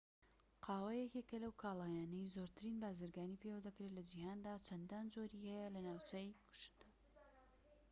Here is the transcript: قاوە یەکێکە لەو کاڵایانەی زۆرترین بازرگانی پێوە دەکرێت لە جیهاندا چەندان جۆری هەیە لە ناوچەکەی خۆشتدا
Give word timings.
قاوە 0.65 0.91
یەکێکە 1.03 1.37
لەو 1.43 1.53
کاڵایانەی 1.61 2.31
زۆرترین 2.35 2.75
بازرگانی 2.83 3.39
پێوە 3.41 3.59
دەکرێت 3.67 3.93
لە 3.97 4.03
جیهاندا 4.09 4.53
چەندان 4.67 5.05
جۆری 5.13 5.43
هەیە 5.51 5.67
لە 5.75 5.79
ناوچەکەی 5.87 6.37
خۆشتدا 6.45 6.89